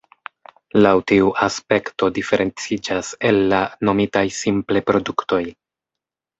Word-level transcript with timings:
Laŭ 0.85 0.93
tiu 1.11 1.27
aspekto 1.47 2.09
diferenciĝas 2.17 3.13
el 3.31 3.39
la 3.53 3.61
nomitaj 3.91 4.27
simple 4.41 4.87
produktoj. 4.91 5.45